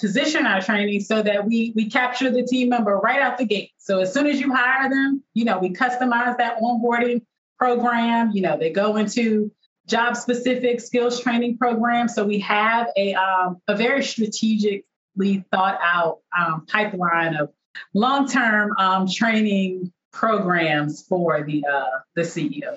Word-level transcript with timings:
position 0.00 0.46
our 0.46 0.60
training 0.60 1.00
so 1.00 1.22
that 1.22 1.46
we 1.46 1.72
we 1.76 1.90
capture 1.90 2.30
the 2.30 2.42
team 2.42 2.70
member 2.70 2.96
right 2.96 3.20
out 3.20 3.38
the 3.38 3.44
gate. 3.44 3.70
So 3.78 4.00
as 4.00 4.12
soon 4.12 4.26
as 4.26 4.40
you 4.40 4.52
hire 4.52 4.88
them, 4.88 5.22
you 5.34 5.44
know, 5.44 5.58
we 5.58 5.70
customize 5.70 6.38
that 6.38 6.58
onboarding 6.60 7.22
program. 7.58 8.30
You 8.32 8.42
know, 8.42 8.58
they 8.58 8.70
go 8.70 8.96
into 8.96 9.52
job 9.86 10.16
specific 10.16 10.80
skills 10.80 11.20
training 11.20 11.58
program. 11.58 12.08
So 12.08 12.24
we 12.24 12.40
have 12.40 12.88
a 12.96 13.14
um, 13.14 13.60
a 13.68 13.76
very 13.76 14.02
strategically 14.02 15.44
thought 15.52 15.78
out 15.82 16.18
um, 16.36 16.66
pipeline 16.66 17.36
of 17.36 17.50
long 17.94 18.28
term 18.28 18.74
um, 18.78 19.06
training 19.08 19.92
programs 20.12 21.02
for 21.06 21.42
the 21.42 21.64
uh, 21.70 21.98
the 22.14 22.22
CEO. 22.22 22.76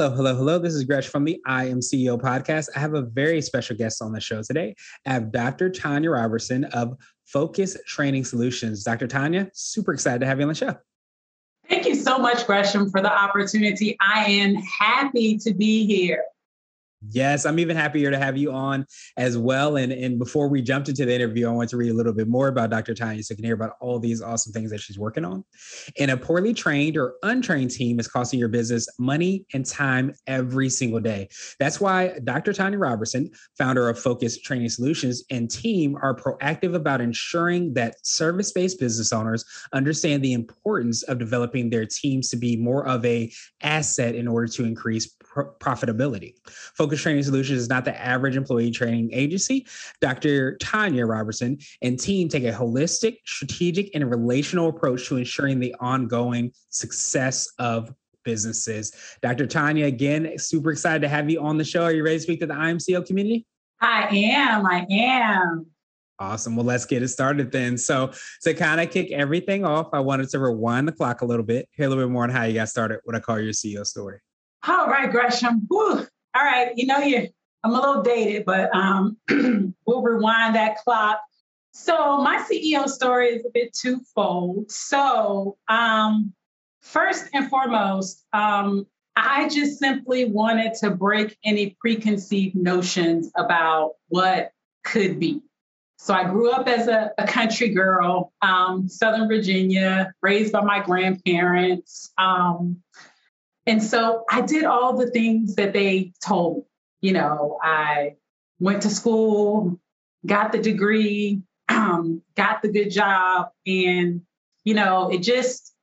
Hello, 0.00 0.16
hello, 0.16 0.34
hello. 0.34 0.58
This 0.58 0.72
is 0.72 0.84
Gresh 0.84 1.08
from 1.08 1.26
the 1.26 1.38
I 1.44 1.66
Am 1.66 1.80
CEO 1.80 2.18
podcast. 2.18 2.70
I 2.74 2.78
have 2.78 2.94
a 2.94 3.02
very 3.02 3.42
special 3.42 3.76
guest 3.76 4.00
on 4.00 4.12
the 4.12 4.20
show 4.20 4.42
today. 4.42 4.74
I 5.06 5.12
have 5.12 5.30
Dr. 5.30 5.68
Tanya 5.68 6.08
Robertson 6.12 6.64
of 6.64 6.96
Focus 7.26 7.76
Training 7.86 8.24
Solutions. 8.24 8.82
Dr. 8.82 9.06
Tanya, 9.06 9.50
super 9.52 9.92
excited 9.92 10.20
to 10.20 10.26
have 10.26 10.38
you 10.38 10.44
on 10.44 10.48
the 10.48 10.54
show. 10.54 10.74
Thank 11.68 11.84
you 11.84 11.94
so 11.94 12.16
much, 12.16 12.46
Gresham, 12.46 12.90
for 12.90 13.02
the 13.02 13.12
opportunity. 13.12 13.98
I 14.00 14.24
am 14.24 14.54
happy 14.54 15.36
to 15.36 15.52
be 15.52 15.84
here. 15.84 16.24
Yes, 17.08 17.46
I'm 17.46 17.58
even 17.58 17.76
happier 17.76 18.10
to 18.10 18.18
have 18.18 18.36
you 18.36 18.52
on 18.52 18.84
as 19.16 19.38
well. 19.38 19.76
And, 19.76 19.90
and 19.90 20.18
before 20.18 20.48
we 20.48 20.60
jumped 20.60 20.90
into 20.90 21.06
the 21.06 21.14
interview, 21.14 21.48
I 21.48 21.52
want 21.52 21.70
to 21.70 21.78
read 21.78 21.90
a 21.90 21.94
little 21.94 22.12
bit 22.12 22.28
more 22.28 22.48
about 22.48 22.68
Dr. 22.68 22.94
Tanya 22.94 23.22
so 23.22 23.32
you 23.32 23.36
can 23.36 23.44
hear 23.44 23.54
about 23.54 23.76
all 23.80 23.98
these 23.98 24.20
awesome 24.20 24.52
things 24.52 24.70
that 24.70 24.80
she's 24.80 24.98
working 24.98 25.24
on. 25.24 25.42
And 25.98 26.10
a 26.10 26.16
poorly 26.16 26.52
trained 26.52 26.98
or 26.98 27.14
untrained 27.22 27.70
team 27.70 27.98
is 28.00 28.06
costing 28.06 28.38
your 28.38 28.48
business 28.48 28.86
money 28.98 29.46
and 29.54 29.64
time 29.64 30.12
every 30.26 30.68
single 30.68 31.00
day. 31.00 31.28
That's 31.58 31.80
why 31.80 32.18
Dr. 32.24 32.52
Tanya 32.52 32.78
Robertson, 32.78 33.30
founder 33.56 33.88
of 33.88 33.98
Focus 33.98 34.38
Training 34.38 34.68
Solutions, 34.68 35.24
and 35.30 35.50
team 35.50 35.96
are 36.02 36.14
proactive 36.14 36.74
about 36.74 37.00
ensuring 37.00 37.72
that 37.74 38.06
service 38.06 38.52
based 38.52 38.78
business 38.78 39.10
owners 39.10 39.44
understand 39.72 40.22
the 40.22 40.34
importance 40.34 41.02
of 41.04 41.18
developing 41.18 41.70
their 41.70 41.86
teams 41.86 42.28
to 42.28 42.36
be 42.36 42.56
more 42.58 42.86
of 42.86 43.04
a 43.06 43.32
asset 43.62 44.14
in 44.14 44.28
order 44.28 44.46
to 44.48 44.64
increase 44.64 45.16
profitability. 45.60 46.34
Focus 46.74 46.89
Training 46.96 47.22
Solutions 47.22 47.60
is 47.60 47.68
not 47.68 47.84
the 47.84 47.98
average 48.00 48.36
employee 48.36 48.70
training 48.70 49.10
agency. 49.12 49.66
Dr. 50.00 50.56
Tanya 50.58 51.06
Robertson 51.06 51.58
and 51.82 51.98
team 51.98 52.28
take 52.28 52.44
a 52.44 52.52
holistic, 52.52 53.18
strategic, 53.24 53.94
and 53.94 54.08
relational 54.10 54.68
approach 54.68 55.06
to 55.08 55.16
ensuring 55.16 55.60
the 55.60 55.74
ongoing 55.80 56.52
success 56.68 57.48
of 57.58 57.92
businesses. 58.24 58.92
Dr. 59.22 59.46
Tanya, 59.46 59.86
again, 59.86 60.38
super 60.38 60.72
excited 60.72 61.00
to 61.02 61.08
have 61.08 61.30
you 61.30 61.40
on 61.40 61.56
the 61.56 61.64
show. 61.64 61.82
Are 61.84 61.92
you 61.92 62.04
ready 62.04 62.16
to 62.16 62.22
speak 62.22 62.40
to 62.40 62.46
the 62.46 62.54
I 62.54 62.70
Am 62.70 62.78
CEO 62.78 63.04
community? 63.04 63.46
I 63.80 64.08
am. 64.08 64.66
I 64.66 64.86
am. 64.90 65.66
Awesome. 66.18 66.54
Well, 66.54 66.66
let's 66.66 66.84
get 66.84 67.02
it 67.02 67.08
started 67.08 67.50
then. 67.50 67.78
So, 67.78 68.12
to 68.42 68.52
kind 68.52 68.78
of 68.78 68.90
kick 68.90 69.10
everything 69.10 69.64
off, 69.64 69.88
I 69.94 70.00
wanted 70.00 70.28
to 70.30 70.38
rewind 70.38 70.86
the 70.86 70.92
clock 70.92 71.22
a 71.22 71.24
little 71.24 71.46
bit, 71.46 71.66
hear 71.72 71.86
a 71.86 71.88
little 71.88 72.04
bit 72.04 72.12
more 72.12 72.24
on 72.24 72.30
how 72.30 72.44
you 72.44 72.52
got 72.52 72.68
started, 72.68 73.00
what 73.04 73.16
I 73.16 73.20
call 73.20 73.40
your 73.40 73.52
CEO 73.52 73.86
story. 73.86 74.20
All 74.68 74.86
right, 74.86 75.10
Gresham. 75.10 75.66
Whew. 75.70 76.06
All 76.34 76.44
right, 76.44 76.72
you 76.76 76.86
know 76.86 76.98
you 76.98 77.28
I'm 77.62 77.72
a 77.72 77.74
little 77.74 78.02
dated, 78.02 78.44
but 78.46 78.74
um, 78.74 79.16
we'll 79.86 80.02
rewind 80.02 80.54
that 80.54 80.76
clock. 80.78 81.20
So 81.72 82.18
my 82.18 82.44
CEO 82.50 82.88
story 82.88 83.28
is 83.28 83.44
a 83.44 83.50
bit 83.52 83.74
twofold. 83.74 84.70
So 84.70 85.56
um, 85.68 86.32
first 86.80 87.28
and 87.32 87.48
foremost, 87.48 88.24
um, 88.32 88.86
I 89.14 89.48
just 89.48 89.78
simply 89.78 90.24
wanted 90.24 90.74
to 90.80 90.90
break 90.90 91.36
any 91.44 91.76
preconceived 91.80 92.56
notions 92.56 93.30
about 93.36 93.92
what 94.08 94.52
could 94.84 95.20
be. 95.20 95.42
So 95.98 96.14
I 96.14 96.24
grew 96.24 96.50
up 96.50 96.66
as 96.66 96.88
a, 96.88 97.12
a 97.18 97.26
country 97.26 97.74
girl, 97.74 98.32
um, 98.40 98.88
Southern 98.88 99.28
Virginia, 99.28 100.14
raised 100.22 100.52
by 100.52 100.62
my 100.62 100.80
grandparents. 100.80 102.10
Um, 102.16 102.82
and 103.66 103.82
so 103.82 104.24
I 104.30 104.40
did 104.40 104.64
all 104.64 104.96
the 104.96 105.10
things 105.10 105.56
that 105.56 105.72
they 105.72 106.12
told 106.24 106.58
me. 106.58 106.62
You 107.02 107.12
know, 107.14 107.58
I 107.62 108.16
went 108.58 108.82
to 108.82 108.90
school, 108.90 109.80
got 110.26 110.52
the 110.52 110.58
degree, 110.58 111.42
um, 111.68 112.22
got 112.36 112.62
the 112.62 112.68
good 112.70 112.90
job, 112.90 113.48
and 113.66 114.22
you 114.64 114.74
know, 114.74 115.10
it 115.10 115.22
just 115.22 115.74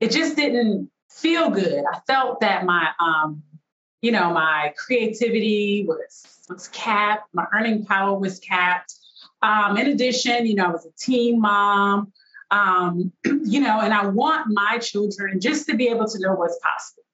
it 0.00 0.10
just 0.10 0.36
didn't 0.36 0.90
feel 1.10 1.50
good. 1.50 1.84
I 1.90 2.00
felt 2.06 2.40
that 2.40 2.64
my 2.64 2.90
um, 3.00 3.42
you 4.02 4.12
know, 4.12 4.32
my 4.32 4.74
creativity 4.76 5.84
was 5.86 6.46
was 6.48 6.68
capped, 6.68 7.32
my 7.32 7.46
earning 7.54 7.84
power 7.84 8.18
was 8.18 8.38
capped. 8.38 8.94
Um, 9.42 9.76
in 9.76 9.86
addition, 9.86 10.46
you 10.46 10.54
know, 10.54 10.66
I 10.66 10.70
was 10.70 10.86
a 10.86 10.90
teen 10.98 11.40
mom, 11.40 12.12
um, 12.50 13.12
you 13.24 13.60
know, 13.60 13.80
and 13.80 13.94
I 13.94 14.06
want 14.06 14.48
my 14.48 14.78
children 14.78 15.40
just 15.40 15.66
to 15.68 15.76
be 15.76 15.88
able 15.88 16.08
to 16.08 16.18
know 16.18 16.34
what's 16.34 16.58
possible 16.58 17.04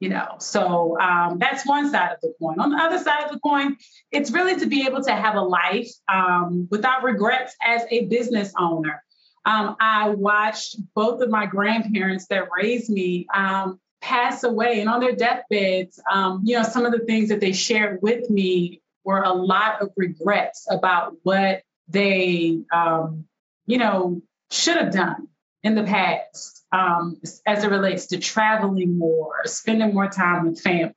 you 0.00 0.08
know? 0.08 0.36
So 0.38 0.98
um, 1.00 1.38
that's 1.38 1.66
one 1.66 1.90
side 1.90 2.12
of 2.12 2.20
the 2.20 2.32
coin. 2.40 2.60
On 2.60 2.70
the 2.70 2.76
other 2.76 2.98
side 2.98 3.24
of 3.24 3.32
the 3.32 3.40
coin 3.40 3.76
it's 4.10 4.30
really 4.30 4.56
to 4.60 4.66
be 4.66 4.86
able 4.86 5.02
to 5.02 5.12
have 5.12 5.34
a 5.34 5.42
life 5.42 5.90
um, 6.08 6.68
without 6.70 7.02
regrets 7.02 7.54
as 7.64 7.82
a 7.90 8.06
business 8.06 8.52
owner. 8.58 9.02
Um, 9.44 9.76
i 9.78 10.10
watched 10.10 10.76
both 10.94 11.20
of 11.22 11.30
my 11.30 11.46
grandparents 11.46 12.26
that 12.28 12.48
raised 12.54 12.90
me 12.90 13.26
um, 13.32 13.78
pass 14.00 14.42
away 14.42 14.80
and 14.80 14.88
on 14.88 15.00
their 15.00 15.14
deathbeds 15.14 16.00
um, 16.12 16.42
you 16.44 16.56
know 16.56 16.64
some 16.64 16.84
of 16.84 16.92
the 16.92 17.00
things 17.00 17.28
that 17.28 17.40
they 17.40 17.52
shared 17.52 18.00
with 18.02 18.28
me 18.28 18.82
were 19.04 19.22
a 19.22 19.32
lot 19.32 19.80
of 19.82 19.90
regrets 19.96 20.66
about 20.70 21.14
what 21.22 21.62
they 21.88 22.58
um, 22.72 23.24
you 23.66 23.78
know 23.78 24.20
should 24.50 24.76
have 24.76 24.92
done 24.92 25.28
in 25.62 25.74
the 25.74 25.84
past 25.84 26.55
um, 26.76 27.18
as 27.46 27.64
it 27.64 27.70
relates 27.70 28.06
to 28.06 28.18
traveling 28.18 28.98
more, 28.98 29.34
spending 29.44 29.94
more 29.94 30.08
time 30.08 30.46
with 30.46 30.60
family. 30.60 30.92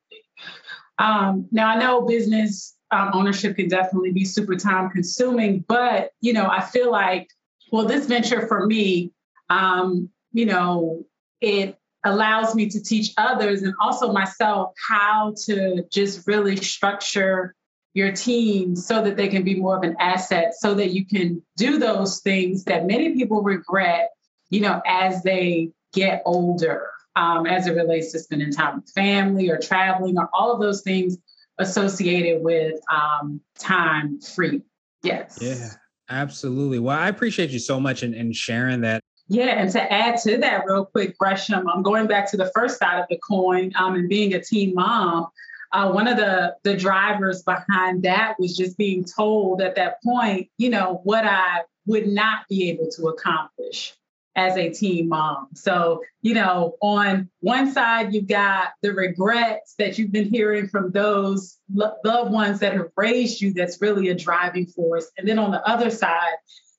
Um, 0.97 1.47
now, 1.51 1.69
I 1.69 1.79
know 1.79 2.01
business 2.01 2.75
um, 2.91 3.12
ownership 3.13 3.56
can 3.56 3.69
definitely 3.69 4.12
be 4.12 4.25
super 4.25 4.56
time 4.56 4.89
consuming, 4.89 5.63
but 5.68 6.12
you 6.19 6.34
know, 6.34 6.50
I 6.50 6.62
feel 6.62 6.91
like, 6.91 7.29
well, 7.72 7.85
this 7.85 8.07
venture 8.07 8.47
for 8.47 8.66
me, 8.66 9.13
um, 9.50 10.09
you 10.34 10.45
know, 10.45 11.06
it 11.39 11.78
allows 12.03 12.56
me 12.56 12.69
to 12.69 12.81
teach 12.81 13.13
others 13.18 13.62
and 13.62 13.73
also 13.79 14.12
myself 14.12 14.73
how 14.89 15.34
to 15.45 15.84
just 15.91 16.28
really 16.28 16.57
structure 16.57 17.56
your 17.94 18.12
team 18.12 18.75
so 18.75 19.01
that 19.01 19.18
they 19.18 19.28
can 19.28 19.44
be 19.44 19.56
more 19.56 19.78
of 19.78 19.84
an 19.84 19.95
asset 20.00 20.53
so 20.57 20.73
that 20.73 20.91
you 20.91 21.06
can 21.06 21.41
do 21.57 21.78
those 21.78 22.19
things 22.19 22.66
that 22.66 22.85
many 22.85 23.13
people 23.13 23.41
regret 23.41 24.09
you 24.50 24.62
know, 24.62 24.82
as 24.86 25.24
they 25.24 25.72
get 25.94 26.22
older, 26.26 26.88
um, 27.16 27.46
as 27.46 27.68
it 27.68 27.76
relates 27.76 28.12
to 28.12 28.20
spending 28.20 28.52
time 28.52 28.78
with 28.78 28.90
family 28.92 29.50
or 29.50 29.58
traveling 29.58 30.18
or 30.18 30.30
all 30.34 30.52
of 30.52 30.60
those 30.60 30.82
things 30.82 31.18
associated 31.58 32.42
with 32.42 32.80
um, 32.92 33.42
time 33.58 34.20
free. 34.22 34.62
Yes. 35.04 35.38
Yeah, 35.42 35.70
absolutely. 36.10 36.80
Well, 36.80 36.98
I 36.98 37.10
appreciate 37.10 37.50
you 37.50 37.60
so 37.60 37.80
much 37.80 38.04
in, 38.04 38.14
in 38.14 38.32
sharing 38.34 38.81
that. 38.81 39.01
Yeah, 39.28 39.62
and 39.62 39.69
to 39.72 39.94
add 39.94 40.19
to 40.22 40.38
that 40.38 40.66
real 40.66 40.86
quick, 40.86 41.16
Gresham, 41.19 41.68
I'm 41.68 41.84
going 41.84 42.07
back 42.07 42.31
to 42.31 42.38
the 42.38 42.52
first 42.56 42.80
side 42.80 43.00
of 43.00 43.06
the 43.10 43.19
coin 43.19 43.72
um, 43.75 43.94
and 43.94 44.10
being 44.10 44.34
a 44.34 44.42
teen 44.42 44.74
mom. 44.74 45.28
Uh, 45.72 45.92
one 45.92 46.07
of 46.07 46.18
the 46.18 46.56
the 46.63 46.75
drivers 46.75 47.44
behind 47.44 48.02
that 48.02 48.34
was 48.40 48.57
just 48.57 48.75
being 48.75 49.06
told 49.06 49.62
at 49.62 49.75
that 49.75 50.02
point, 50.04 50.50
you 50.57 50.72
know, 50.72 51.02
what 51.04 51.25
I 51.25 51.60
would 51.86 52.07
not 52.07 52.48
be 52.50 52.72
able 52.72 52.90
to 52.90 53.10
accomplish 53.10 53.94
as 54.36 54.56
a 54.58 54.70
teen 54.70 55.10
mom. 55.10 55.48
So, 55.54 56.04
you 56.22 56.34
know, 56.34 56.76
on 56.81 57.30
one 57.40 57.72
side, 57.72 58.14
you've 58.14 58.28
got 58.28 58.70
the 58.81 58.94
regrets 58.94 59.76
that 59.78 59.98
you've 59.98 60.12
been 60.12 60.30
hearing 60.30 60.68
from 60.68 60.92
those 60.92 61.58
loved 61.74 62.31
ones 62.31 62.60
that 62.60 62.74
have 62.74 62.90
raised 62.96 63.42
you, 63.42 63.54
that's 63.54 63.81
really 63.81 64.10
a 64.10 64.16
driving 64.16 64.68
force. 64.68 65.10
And 65.18 65.28
then 65.28 65.40
on 65.40 65.52
the 65.52 65.68
other 65.68 65.90
side, 65.90 66.36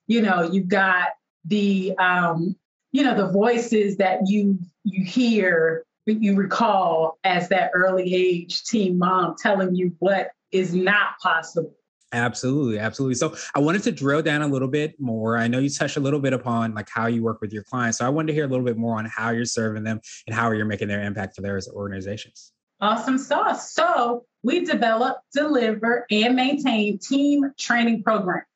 you 0.07 0.23
know, 0.23 0.43
you've 0.43 0.69
got 0.69 1.09
the, 1.45 1.95
um, 1.99 2.57
you 2.93 3.05
know, 3.05 3.15
the 3.15 3.33
voices 3.33 3.99
that 3.99 4.21
you 4.27 4.59
you 4.85 5.05
hear, 5.05 5.85
you 6.07 6.35
recall 6.35 7.19
as 7.23 7.49
that 7.51 7.71
early 7.75 8.15
age 8.15 8.65
teen 8.65 8.99
mom 8.99 9.37
telling 9.39 9.75
you 9.75 9.95
what 9.99 10.31
is 10.51 10.75
not 10.75 11.19
possible 11.23 11.75
Absolutely, 12.13 12.79
absolutely. 12.79 13.15
So 13.15 13.37
I 13.55 13.61
wanted 13.61 13.85
to 13.85 13.93
drill 13.93 14.23
down 14.23 14.43
a 14.43 14.49
little 14.49 14.69
bit 14.69 15.01
more. 15.01 15.37
I 15.37 15.47
know 15.47 15.59
you 15.59 15.71
touched 15.71 15.97
a 15.97 16.01
little 16.01 16.19
bit 16.19 16.33
upon 16.33 16.75
like 16.75 16.89
how 16.89 17.07
you 17.07 17.23
work 17.23 17.41
with 17.41 17.53
your 17.53 17.63
clients. 17.63 17.99
So 17.99 18.07
I 18.07 18.09
wanted 18.09 18.29
to 18.29 18.35
hear 18.35 18.45
a 18.45 18.49
little 18.49 18.65
bit 18.65 18.77
more 18.77 18.99
on 18.99 19.05
how 19.05 19.31
you're 19.31 19.45
serving 19.45 19.85
them 19.85 20.01
and 20.27 20.35
how 20.35 20.51
you're 20.51 20.67
making 20.67 20.89
their 20.89 21.03
impact 21.03 21.37
for 21.37 21.43
their 21.43 21.61
organizations. 21.73 22.53
Awesome 22.81 23.19
sauce. 23.19 23.73
So 23.73 24.25
we 24.43 24.65
develop, 24.65 25.19
deliver, 25.33 26.07
and 26.11 26.35
maintain 26.35 26.99
team 26.99 27.53
training 27.59 28.03
programs. 28.03 28.47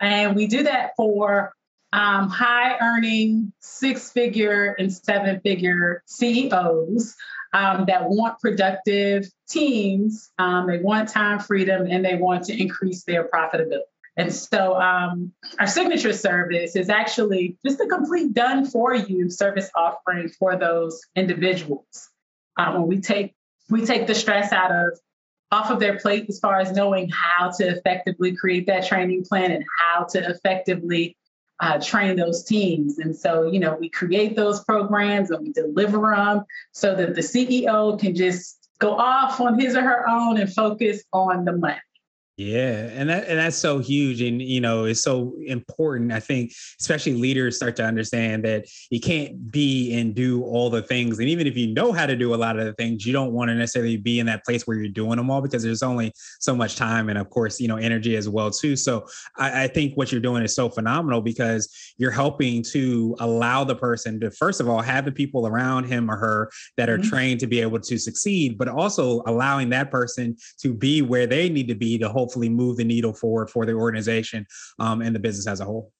And 0.00 0.34
we 0.34 0.46
do 0.46 0.64
that 0.64 0.92
for 0.96 1.54
um, 1.94 2.28
high 2.28 2.76
earning 2.80 3.52
six 3.60 4.10
figure 4.10 4.74
and 4.78 4.92
seven 4.92 5.40
figure 5.40 6.02
CEOs 6.06 7.14
um, 7.52 7.84
that 7.86 8.08
want 8.08 8.40
productive 8.40 9.26
teams. 9.48 10.32
Um, 10.36 10.66
they 10.66 10.78
want 10.78 11.08
time 11.08 11.38
freedom 11.38 11.86
and 11.88 12.04
they 12.04 12.16
want 12.16 12.44
to 12.46 12.60
increase 12.60 13.04
their 13.04 13.28
profitability. 13.28 13.82
And 14.16 14.32
so 14.32 14.74
um, 14.74 15.32
our 15.58 15.68
signature 15.68 16.12
service 16.12 16.74
is 16.74 16.88
actually 16.88 17.58
just 17.64 17.80
a 17.80 17.86
complete 17.86 18.34
done 18.34 18.66
for 18.66 18.92
you 18.94 19.30
service 19.30 19.70
offering 19.76 20.28
for 20.30 20.56
those 20.56 21.00
individuals. 21.14 22.08
Um, 22.56 22.74
when 22.74 22.86
we 22.88 23.00
take 23.00 23.34
we 23.70 23.86
take 23.86 24.06
the 24.06 24.14
stress 24.14 24.52
out 24.52 24.70
of 24.72 24.98
off 25.52 25.70
of 25.70 25.78
their 25.78 25.98
plate 25.98 26.26
as 26.28 26.40
far 26.40 26.58
as 26.58 26.72
knowing 26.72 27.08
how 27.08 27.50
to 27.50 27.64
effectively 27.64 28.34
create 28.34 28.66
that 28.66 28.86
training 28.86 29.24
plan 29.24 29.52
and 29.52 29.64
how 29.78 30.04
to 30.04 30.18
effectively 30.18 31.16
uh, 31.60 31.78
train 31.80 32.16
those 32.16 32.44
teams. 32.44 32.98
And 32.98 33.14
so, 33.14 33.50
you 33.50 33.60
know, 33.60 33.76
we 33.78 33.88
create 33.88 34.36
those 34.36 34.62
programs 34.64 35.30
and 35.30 35.42
we 35.42 35.52
deliver 35.52 36.14
them 36.14 36.44
so 36.72 36.94
that 36.94 37.14
the 37.14 37.20
CEO 37.20 37.98
can 37.98 38.14
just 38.14 38.68
go 38.78 38.96
off 38.96 39.40
on 39.40 39.58
his 39.58 39.76
or 39.76 39.82
her 39.82 40.08
own 40.08 40.38
and 40.38 40.52
focus 40.52 41.04
on 41.12 41.44
the 41.44 41.52
money. 41.52 41.76
Yeah, 42.36 42.88
and 42.92 43.08
that 43.10 43.28
and 43.28 43.38
that's 43.38 43.56
so 43.56 43.78
huge, 43.78 44.20
and 44.20 44.42
you 44.42 44.60
know, 44.60 44.86
it's 44.86 45.04
so 45.04 45.36
important. 45.46 46.10
I 46.10 46.18
think, 46.18 46.50
especially 46.80 47.14
leaders 47.14 47.54
start 47.54 47.76
to 47.76 47.84
understand 47.84 48.44
that 48.44 48.66
you 48.90 48.98
can't 48.98 49.52
be 49.52 49.94
and 49.94 50.16
do 50.16 50.42
all 50.42 50.68
the 50.68 50.82
things, 50.82 51.20
and 51.20 51.28
even 51.28 51.46
if 51.46 51.56
you 51.56 51.72
know 51.72 51.92
how 51.92 52.06
to 52.06 52.16
do 52.16 52.34
a 52.34 52.36
lot 52.36 52.58
of 52.58 52.64
the 52.66 52.72
things, 52.72 53.06
you 53.06 53.12
don't 53.12 53.32
want 53.32 53.50
to 53.50 53.54
necessarily 53.54 53.98
be 53.98 54.18
in 54.18 54.26
that 54.26 54.44
place 54.44 54.66
where 54.66 54.76
you're 54.76 54.88
doing 54.88 55.16
them 55.16 55.30
all 55.30 55.42
because 55.42 55.62
there's 55.62 55.84
only 55.84 56.12
so 56.40 56.56
much 56.56 56.74
time, 56.74 57.08
and 57.08 57.18
of 57.18 57.30
course, 57.30 57.60
you 57.60 57.68
know, 57.68 57.76
energy 57.76 58.16
as 58.16 58.28
well 58.28 58.50
too. 58.50 58.74
So 58.74 59.06
I, 59.36 59.62
I 59.62 59.68
think 59.68 59.96
what 59.96 60.10
you're 60.10 60.20
doing 60.20 60.42
is 60.42 60.56
so 60.56 60.68
phenomenal 60.68 61.20
because 61.20 61.94
you're 61.98 62.10
helping 62.10 62.64
to 62.72 63.14
allow 63.20 63.62
the 63.62 63.76
person 63.76 64.18
to 64.18 64.32
first 64.32 64.60
of 64.60 64.68
all 64.68 64.82
have 64.82 65.04
the 65.04 65.12
people 65.12 65.46
around 65.46 65.84
him 65.84 66.10
or 66.10 66.16
her 66.16 66.50
that 66.78 66.88
are 66.88 66.98
mm-hmm. 66.98 67.08
trained 67.08 67.40
to 67.40 67.46
be 67.46 67.60
able 67.60 67.78
to 67.78 67.96
succeed, 67.96 68.58
but 68.58 68.66
also 68.66 69.22
allowing 69.26 69.68
that 69.68 69.92
person 69.92 70.36
to 70.58 70.74
be 70.74 71.00
where 71.00 71.28
they 71.28 71.48
need 71.48 71.68
to 71.68 71.76
be 71.76 71.96
to 71.96 72.08
hold 72.08 72.23
hopefully 72.24 72.48
move 72.48 72.78
the 72.78 72.84
needle 72.84 73.12
forward 73.12 73.50
for 73.50 73.66
the 73.66 73.72
organization 73.72 74.46
um, 74.78 75.02
and 75.02 75.14
the 75.14 75.18
business 75.18 75.46
as 75.46 75.60
a 75.60 75.64
whole. 75.64 75.92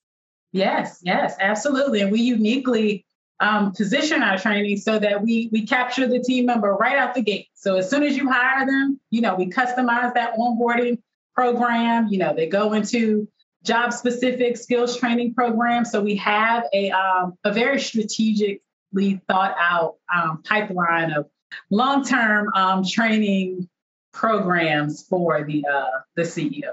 Yes, 0.52 1.00
yes, 1.02 1.34
absolutely. 1.38 2.00
And 2.00 2.10
we 2.10 2.20
uniquely 2.20 3.04
um, 3.40 3.72
position 3.72 4.22
our 4.22 4.38
training 4.38 4.78
so 4.78 4.98
that 4.98 5.20
we 5.20 5.48
we 5.52 5.66
capture 5.66 6.06
the 6.06 6.20
team 6.20 6.46
member 6.46 6.72
right 6.74 6.96
out 6.96 7.14
the 7.14 7.22
gate. 7.22 7.48
So 7.54 7.76
as 7.76 7.90
soon 7.90 8.04
as 8.04 8.16
you 8.16 8.30
hire 8.30 8.64
them, 8.64 9.00
you 9.10 9.20
know, 9.20 9.34
we 9.34 9.46
customize 9.46 10.14
that 10.14 10.34
onboarding 10.38 10.98
program. 11.34 12.08
You 12.08 12.18
know, 12.18 12.32
they 12.34 12.46
go 12.46 12.72
into 12.72 13.28
job 13.64 13.92
specific 13.92 14.56
skills 14.56 14.96
training 14.96 15.34
program. 15.34 15.84
So 15.84 16.00
we 16.00 16.14
have 16.16 16.64
a 16.72 16.90
um, 16.92 17.34
a 17.44 17.52
very 17.52 17.80
strategically 17.80 19.20
thought 19.28 19.56
out 19.58 19.96
um, 20.14 20.42
pipeline 20.44 21.10
of 21.10 21.26
long 21.70 22.04
term 22.04 22.48
um, 22.54 22.84
training 22.84 23.68
programs 24.14 25.06
for 25.06 25.44
the 25.44 25.64
uh, 25.70 26.00
the 26.16 26.22
CEO. 26.22 26.70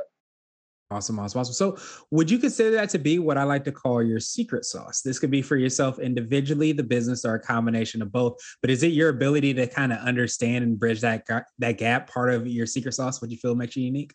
Awesome, 0.92 1.20
awesome, 1.20 1.40
awesome. 1.40 1.54
So, 1.54 1.78
would 2.12 2.30
you 2.30 2.38
consider 2.38 2.72
that 2.72 2.90
to 2.90 3.00
be 3.00 3.18
what 3.18 3.38
I 3.38 3.44
like 3.44 3.64
to 3.64 3.72
call 3.72 4.04
your 4.04 4.20
secret 4.20 4.66
sauce? 4.66 5.02
This 5.02 5.20
could 5.20 5.32
be 5.32 5.42
for 5.42 5.56
yourself 5.56 6.00
individually, 6.00 6.74
the 6.74 6.84
business, 6.84 7.24
or 7.24 7.36
a 7.36 7.40
combination 7.40 8.02
of 8.02 8.12
both. 8.12 8.38
But 8.62 8.70
is 8.70 8.84
it 8.84 8.88
your 8.88 9.10
ability 9.10 9.54
to 9.54 9.68
kind 9.68 9.94
of 9.94 10.00
understand 10.00 10.66
and 10.66 10.78
bridge 10.78 11.00
that 11.02 11.26
that 11.60 11.78
gap 11.78 12.12
part 12.12 12.34
of 12.34 12.46
your 12.46 12.66
secret 12.66 12.94
sauce? 12.94 13.22
What 13.22 13.32
you 13.32 13.38
feel 13.38 13.56
makes 13.56 13.76
you 13.76 13.86
unique? 13.86 14.14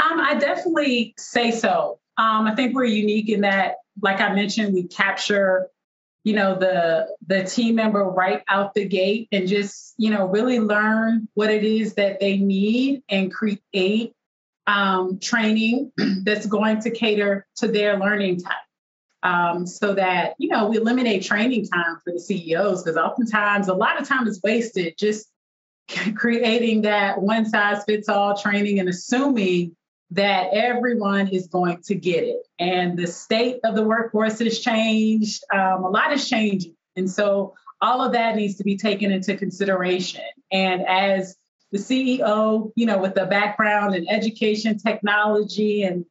Um, 0.00 0.20
I 0.20 0.34
definitely 0.34 1.14
say 1.18 1.50
so. 1.52 2.00
Um, 2.18 2.46
I 2.46 2.54
think 2.54 2.74
we're 2.74 2.84
unique 2.84 3.28
in 3.28 3.40
that, 3.42 3.76
like 4.02 4.20
I 4.20 4.34
mentioned, 4.34 4.74
we 4.74 4.88
capture 4.88 5.68
you 6.28 6.34
know 6.34 6.54
the 6.58 7.08
the 7.26 7.42
team 7.44 7.76
member 7.76 8.04
right 8.04 8.42
out 8.48 8.74
the 8.74 8.84
gate 8.84 9.28
and 9.32 9.48
just 9.48 9.94
you 9.96 10.10
know 10.10 10.26
really 10.26 10.60
learn 10.60 11.26
what 11.32 11.48
it 11.48 11.64
is 11.64 11.94
that 11.94 12.20
they 12.20 12.36
need 12.36 13.02
and 13.08 13.32
create 13.32 14.12
um, 14.66 15.18
training 15.18 15.90
that's 16.24 16.44
going 16.44 16.82
to 16.82 16.90
cater 16.90 17.46
to 17.56 17.66
their 17.66 17.98
learning 17.98 18.38
time 18.40 18.52
um, 19.22 19.66
so 19.66 19.94
that 19.94 20.34
you 20.36 20.50
know 20.50 20.68
we 20.68 20.76
eliminate 20.76 21.22
training 21.22 21.66
time 21.66 21.96
for 22.04 22.12
the 22.12 22.20
ceos 22.20 22.82
because 22.82 22.98
oftentimes 22.98 23.68
a 23.68 23.74
lot 23.74 23.98
of 23.98 24.06
time 24.06 24.28
is 24.28 24.38
wasted 24.44 24.98
just 24.98 25.30
creating 26.14 26.82
that 26.82 27.22
one 27.22 27.46
size 27.46 27.82
fits 27.84 28.10
all 28.10 28.36
training 28.36 28.80
and 28.80 28.90
assuming 28.90 29.74
that 30.10 30.48
everyone 30.52 31.28
is 31.28 31.48
going 31.48 31.82
to 31.82 31.94
get 31.94 32.24
it. 32.24 32.46
And 32.58 32.98
the 32.98 33.06
state 33.06 33.60
of 33.64 33.74
the 33.74 33.82
workforce 33.82 34.38
has 34.38 34.58
changed. 34.58 35.42
Um, 35.52 35.84
a 35.84 35.90
lot 35.90 36.12
is 36.12 36.28
changing. 36.28 36.74
And 36.96 37.10
so 37.10 37.54
all 37.80 38.04
of 38.04 38.12
that 38.12 38.36
needs 38.36 38.56
to 38.56 38.64
be 38.64 38.76
taken 38.76 39.12
into 39.12 39.36
consideration. 39.36 40.24
And 40.50 40.86
as 40.86 41.36
the 41.70 41.78
CEO, 41.78 42.72
you 42.74 42.86
know, 42.86 42.98
with 42.98 43.14
the 43.14 43.26
background 43.26 43.94
in 43.94 44.08
education, 44.08 44.78
technology, 44.78 45.82
and 45.82 46.06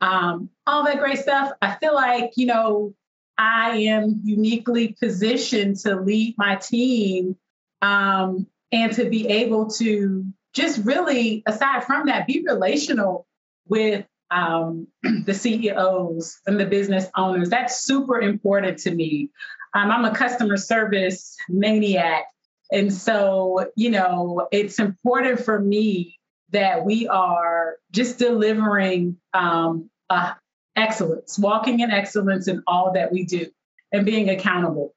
um, 0.00 0.50
all 0.66 0.84
that 0.84 0.98
great 0.98 1.18
stuff, 1.18 1.52
I 1.60 1.74
feel 1.76 1.94
like, 1.94 2.32
you 2.36 2.46
know, 2.46 2.94
I 3.36 3.78
am 3.78 4.20
uniquely 4.24 4.96
positioned 5.00 5.78
to 5.80 5.96
lead 5.96 6.36
my 6.38 6.54
team 6.56 7.36
um, 7.82 8.46
and 8.70 8.92
to 8.92 9.10
be 9.10 9.26
able 9.28 9.70
to 9.72 10.24
just 10.54 10.84
really, 10.84 11.42
aside 11.46 11.84
from 11.84 12.06
that, 12.06 12.26
be 12.26 12.44
relational 12.46 13.26
with 13.68 14.06
um, 14.30 14.86
the 15.02 15.34
CEOs 15.34 16.40
and 16.46 16.58
the 16.58 16.66
business 16.66 17.06
owners. 17.16 17.50
That's 17.50 17.84
super 17.84 18.20
important 18.20 18.78
to 18.80 18.94
me. 18.94 19.30
Um, 19.74 19.90
I'm 19.90 20.04
a 20.04 20.14
customer 20.14 20.56
service 20.56 21.36
maniac. 21.48 22.24
And 22.72 22.92
so, 22.92 23.66
you 23.76 23.90
know, 23.90 24.48
it's 24.50 24.78
important 24.78 25.40
for 25.40 25.60
me 25.60 26.18
that 26.50 26.84
we 26.84 27.08
are 27.08 27.76
just 27.90 28.18
delivering 28.18 29.16
um, 29.34 29.90
uh, 30.08 30.34
excellence, 30.76 31.38
walking 31.38 31.80
in 31.80 31.90
excellence 31.90 32.48
in 32.48 32.62
all 32.66 32.92
that 32.92 33.12
we 33.12 33.24
do 33.24 33.46
and 33.92 34.06
being 34.06 34.30
accountable. 34.30 34.94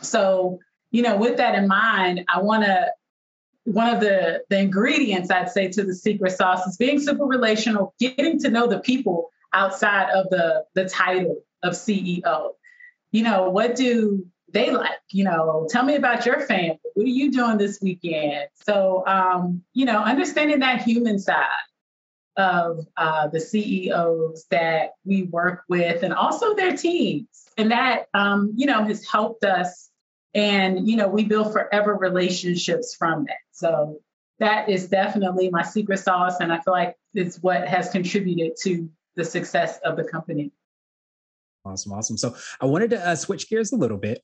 So, 0.00 0.60
you 0.90 1.02
know, 1.02 1.16
with 1.16 1.38
that 1.38 1.54
in 1.54 1.66
mind, 1.66 2.24
I 2.32 2.40
want 2.40 2.64
to 2.64 2.92
one 3.66 3.92
of 3.92 4.00
the, 4.00 4.42
the 4.48 4.58
ingredients 4.58 5.30
I'd 5.30 5.50
say 5.50 5.68
to 5.68 5.82
the 5.82 5.94
secret 5.94 6.32
sauce 6.32 6.66
is 6.66 6.76
being 6.76 7.00
super 7.00 7.24
relational, 7.24 7.94
getting 7.98 8.38
to 8.40 8.50
know 8.50 8.66
the 8.66 8.78
people 8.78 9.30
outside 9.52 10.10
of 10.10 10.28
the, 10.30 10.64
the 10.74 10.88
title 10.88 11.42
of 11.62 11.74
CEO. 11.74 12.52
You 13.10 13.22
know, 13.22 13.50
what 13.50 13.74
do 13.74 14.24
they 14.52 14.70
like? 14.70 14.98
You 15.10 15.24
know, 15.24 15.66
tell 15.68 15.84
me 15.84 15.96
about 15.96 16.24
your 16.24 16.40
family. 16.46 16.78
What 16.94 17.04
are 17.04 17.08
you 17.08 17.32
doing 17.32 17.58
this 17.58 17.80
weekend? 17.82 18.48
So, 18.54 19.04
um, 19.06 19.62
you 19.72 19.84
know, 19.84 19.98
understanding 19.98 20.60
that 20.60 20.82
human 20.82 21.18
side 21.18 21.44
of 22.36 22.86
uh, 22.96 23.28
the 23.28 23.40
CEOs 23.40 24.46
that 24.50 24.90
we 25.04 25.24
work 25.24 25.64
with 25.68 26.02
and 26.02 26.12
also 26.12 26.54
their 26.54 26.76
teams. 26.76 27.28
And 27.58 27.72
that, 27.72 28.06
um, 28.14 28.52
you 28.54 28.66
know, 28.66 28.84
has 28.84 29.04
helped 29.04 29.44
us 29.44 29.90
and, 30.36 30.86
you 30.86 30.96
know, 30.96 31.08
we 31.08 31.24
build 31.24 31.50
forever 31.50 31.94
relationships 31.94 32.94
from 32.94 33.24
that. 33.24 33.38
So 33.52 34.00
that 34.38 34.68
is 34.68 34.86
definitely 34.86 35.48
my 35.48 35.62
secret 35.62 35.98
sauce. 35.98 36.40
And 36.40 36.52
I 36.52 36.60
feel 36.60 36.74
like 36.74 36.94
it's 37.14 37.38
what 37.38 37.66
has 37.66 37.88
contributed 37.88 38.52
to 38.64 38.88
the 39.16 39.24
success 39.24 39.78
of 39.82 39.96
the 39.96 40.04
company. 40.04 40.52
Awesome. 41.64 41.92
Awesome. 41.94 42.18
So 42.18 42.36
I 42.60 42.66
wanted 42.66 42.90
to 42.90 43.08
uh, 43.08 43.16
switch 43.16 43.48
gears 43.48 43.72
a 43.72 43.76
little 43.76 43.96
bit. 43.96 44.22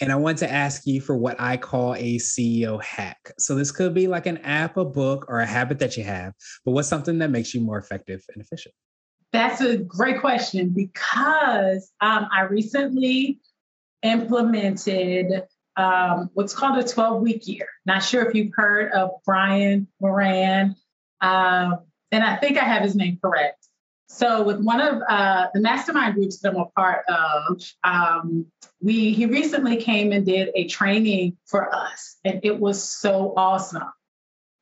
And 0.00 0.10
I 0.10 0.16
want 0.16 0.38
to 0.38 0.50
ask 0.50 0.86
you 0.86 1.02
for 1.02 1.14
what 1.14 1.38
I 1.38 1.58
call 1.58 1.94
a 1.96 2.16
CEO 2.16 2.82
hack. 2.82 3.30
So 3.38 3.54
this 3.54 3.70
could 3.70 3.92
be 3.92 4.08
like 4.08 4.24
an 4.24 4.38
app, 4.38 4.78
a 4.78 4.86
book, 4.86 5.26
or 5.28 5.40
a 5.40 5.46
habit 5.46 5.78
that 5.80 5.98
you 5.98 6.02
have, 6.04 6.32
but 6.64 6.72
what's 6.72 6.88
something 6.88 7.18
that 7.18 7.30
makes 7.30 7.52
you 7.52 7.60
more 7.60 7.76
effective 7.76 8.24
and 8.32 8.42
efficient? 8.42 8.74
That's 9.32 9.60
a 9.60 9.76
great 9.76 10.18
question 10.20 10.70
because 10.70 11.92
um, 12.00 12.26
I 12.32 12.42
recently 12.42 13.38
implemented 14.02 15.44
um, 15.76 16.30
what's 16.34 16.54
called 16.54 16.78
a 16.78 16.86
12 16.86 17.22
week 17.22 17.48
year. 17.48 17.66
Not 17.86 18.02
sure 18.02 18.26
if 18.26 18.34
you've 18.34 18.52
heard 18.54 18.92
of 18.92 19.10
Brian 19.24 19.88
Moran. 20.00 20.76
Um, 21.20 21.78
and 22.10 22.22
I 22.22 22.36
think 22.36 22.58
I 22.58 22.64
have 22.64 22.82
his 22.82 22.94
name 22.94 23.18
correct. 23.22 23.62
So 24.08 24.42
with 24.42 24.60
one 24.60 24.80
of 24.82 25.02
uh, 25.08 25.46
the 25.54 25.60
mastermind 25.60 26.14
groups 26.14 26.40
that 26.40 26.52
I'm 26.52 26.60
a 26.60 26.66
part 26.66 27.06
of, 27.08 27.62
um, 27.82 28.44
we 28.82 29.14
he 29.14 29.24
recently 29.24 29.78
came 29.78 30.12
and 30.12 30.26
did 30.26 30.50
a 30.54 30.66
training 30.66 31.38
for 31.46 31.74
us, 31.74 32.18
and 32.22 32.40
it 32.42 32.60
was 32.60 32.82
so 32.86 33.32
awesome. 33.34 33.90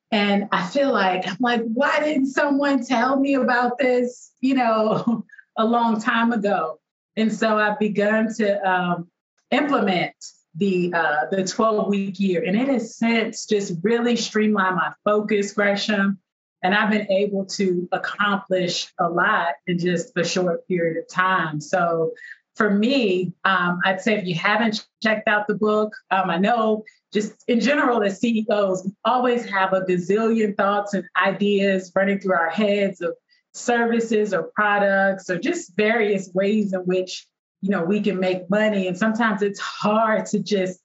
And 0.09 0.47
I 0.53 0.65
feel 0.67 0.93
like, 0.93 1.27
I'm 1.27 1.37
like, 1.41 1.63
why 1.63 1.99
didn't 1.99 2.27
someone 2.27 2.85
tell 2.85 3.19
me 3.19 3.33
about 3.33 3.77
this, 3.77 4.31
you 4.39 4.55
know, 4.55 5.25
a 5.57 5.65
long 5.65 5.99
time 5.99 6.31
ago? 6.31 6.79
And 7.17 7.33
so 7.33 7.57
I've 7.57 7.79
begun 7.79 8.33
to 8.35 8.69
um, 8.69 9.09
implement 9.51 10.13
the 10.55 10.93
uh, 10.93 11.25
the 11.31 11.43
12 11.45 11.87
week 11.87 12.19
year, 12.19 12.43
and 12.43 12.59
it 12.59 12.67
has 12.67 12.97
since 12.97 13.45
just 13.45 13.73
really 13.83 14.15
streamlined 14.15 14.75
my 14.75 14.91
focus, 15.05 15.53
Gresham, 15.53 16.19
and 16.63 16.75
I've 16.75 16.91
been 16.91 17.09
able 17.11 17.45
to 17.45 17.87
accomplish 17.91 18.91
a 18.99 19.09
lot 19.09 19.53
in 19.67 19.79
just 19.79 20.15
a 20.17 20.23
short 20.23 20.67
period 20.67 20.97
of 20.97 21.07
time. 21.07 21.61
So 21.61 22.11
for 22.55 22.69
me, 22.69 23.33
um, 23.45 23.79
I'd 23.85 24.01
say 24.01 24.15
if 24.15 24.25
you 24.25 24.35
haven't 24.35 24.85
checked 25.01 25.27
out 25.27 25.47
the 25.47 25.55
book, 25.55 25.93
um, 26.11 26.29
I 26.29 26.37
know 26.37 26.83
just 27.13 27.43
in 27.47 27.59
general 27.59 28.03
as 28.03 28.19
CEOs, 28.19 28.83
we 28.85 28.91
always 29.05 29.45
have 29.45 29.73
a 29.73 29.81
gazillion 29.81 30.55
thoughts 30.55 30.93
and 30.93 31.05
ideas 31.17 31.91
running 31.95 32.19
through 32.19 32.35
our 32.35 32.49
heads 32.49 33.01
of 33.01 33.15
services 33.53 34.33
or 34.33 34.51
products 34.55 35.29
or 35.29 35.37
just 35.37 35.75
various 35.75 36.29
ways 36.33 36.73
in 36.73 36.81
which 36.81 37.25
you 37.61 37.69
know 37.69 37.83
we 37.83 38.01
can 38.01 38.19
make 38.19 38.49
money. 38.49 38.87
And 38.87 38.97
sometimes 38.97 39.41
it's 39.41 39.59
hard 39.59 40.25
to 40.27 40.39
just 40.39 40.79